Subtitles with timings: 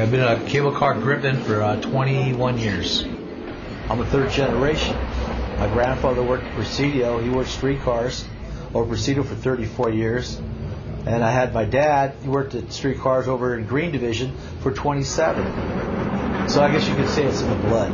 [0.00, 3.04] I've been a cable car gripman for uh, 21 years.
[3.90, 4.96] I'm a third generation.
[5.58, 7.18] My grandfather worked at Presidio.
[7.18, 8.24] He worked streetcars
[8.72, 10.40] over Presidio for 34 years.
[11.04, 16.48] And I had my dad, he worked at streetcars over in Green Division for 27.
[16.48, 17.92] So I guess you could say it's in the blood.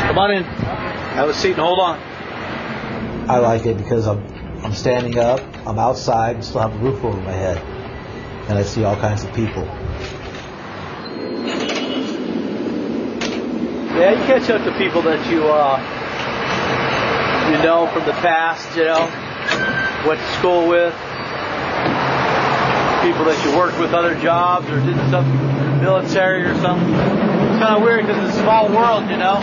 [0.00, 0.42] Come on in.
[0.42, 2.00] Have a seat and hold on.
[3.30, 7.02] I like it because I'm I'm standing up, I'm outside, and still have a roof
[7.02, 7.58] over my head,
[8.48, 9.64] and I see all kinds of people.
[13.92, 15.78] Yeah, you catch up to people that you uh,
[17.50, 18.76] you know from the past.
[18.76, 19.10] You know,
[20.06, 20.94] went to school with,
[23.02, 25.26] people that you worked with other jobs or did some
[25.82, 26.94] military or something.
[26.94, 29.42] It's kind of weird because it's a small world, you know.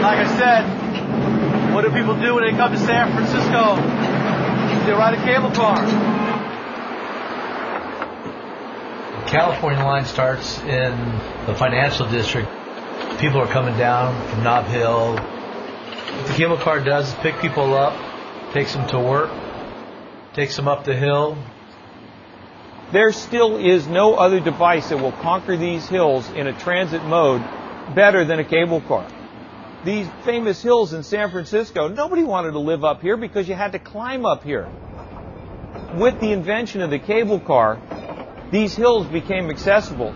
[0.00, 0.75] Like I said,
[1.76, 3.76] what do people do when they come to San Francisco?
[4.86, 5.76] They ride a cable car.
[9.26, 10.96] California line starts in
[11.44, 12.48] the financial district.
[13.18, 15.16] People are coming down from Nob Hill.
[15.16, 17.92] What the cable car does is pick people up,
[18.54, 19.30] takes them to work,
[20.32, 21.36] takes them up the hill.
[22.90, 27.42] There still is no other device that will conquer these hills in a transit mode
[27.94, 29.06] better than a cable car.
[29.86, 33.70] These famous hills in San Francisco, nobody wanted to live up here because you had
[33.70, 34.66] to climb up here.
[35.94, 37.80] With the invention of the cable car,
[38.50, 40.12] these hills became accessible.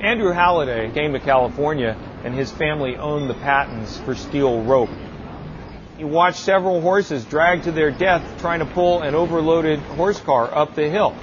[0.00, 4.90] Andrew Hallidie came to California and his family owned the patents for steel rope.
[5.96, 10.52] He watched several horses dragged to their death trying to pull an overloaded horse car
[10.52, 11.16] up the hill.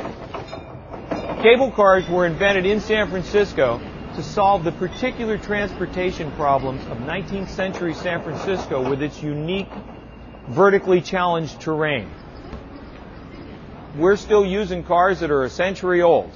[1.42, 3.82] Cable cars were invented in San Francisco
[4.16, 9.70] to solve the particular transportation problems of 19th century San Francisco with its unique
[10.50, 12.10] vertically challenged terrain.
[13.96, 16.32] We're still using cars that are a century old.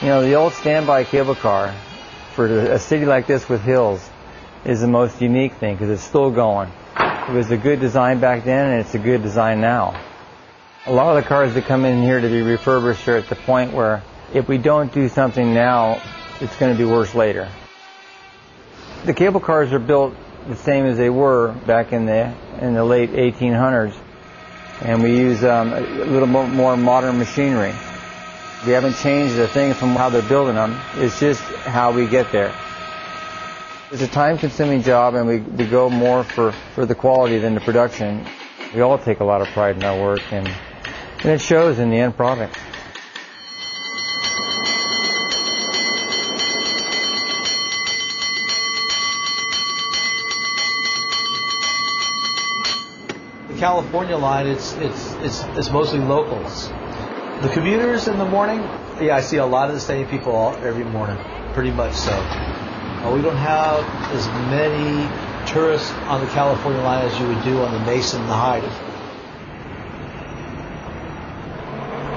[0.00, 1.74] You know, the old standby cable car
[2.34, 4.08] for a city like this with hills
[4.64, 6.70] is the most unique thing because it's still going.
[6.96, 10.00] It was a good design back then and it's a good design now.
[10.86, 13.36] A lot of the cars that come in here to be refurbished are at the
[13.36, 14.02] point where
[14.32, 16.02] if we don't do something now,
[16.40, 17.48] it's going to be worse later.
[19.04, 20.14] The cable cars are built
[20.48, 23.96] the same as they were back in the in the late 1800s,
[24.80, 27.74] and we use um, a little more, modern machinery.
[28.66, 30.76] We haven't changed a thing from how they're building them.
[30.96, 32.52] It's just how we get there.
[33.92, 37.60] It's a time-consuming job, and we, we go more for, for the quality than the
[37.60, 38.26] production.
[38.74, 41.90] We all take a lot of pride in our work, and, and it shows in
[41.90, 42.58] the end product.
[53.58, 56.68] California line, it's it's it's, it's mostly locals.
[57.42, 58.60] The commuters in the morning,
[59.00, 61.18] yeah, I see a lot of the same people all, every morning,
[61.54, 62.12] pretty much so.
[62.12, 65.08] Uh, we don't have as many
[65.52, 68.62] tourists on the California line as you would do on the Mason and the Hyde.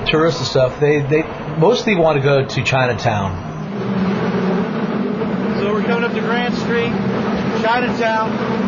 [0.07, 1.23] Tourists and stuff, they, they
[1.57, 3.49] mostly want to go to Chinatown.
[5.59, 6.91] So we're coming up to Grant Street,
[7.63, 8.60] Chinatown.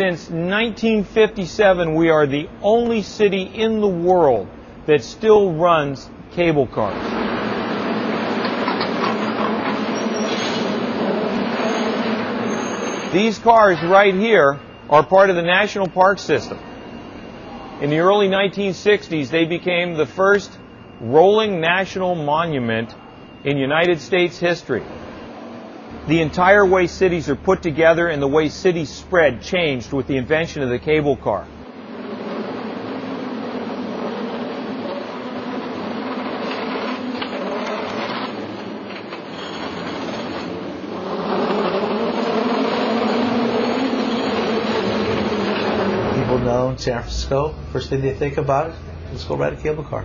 [0.00, 4.48] Since 1957, we are the only city in the world
[4.86, 6.96] that still runs cable cars.
[13.12, 16.58] These cars right here are part of the National Park System.
[17.82, 20.50] In the early 1960s, they became the first
[21.02, 22.94] rolling national monument
[23.44, 24.82] in United States history.
[26.06, 30.16] The entire way cities are put together and the way cities spread changed with the
[30.16, 31.46] invention of the cable car.
[46.14, 48.76] People know San Francisco, first thing they think about is
[49.12, 50.04] let's go ride a cable car.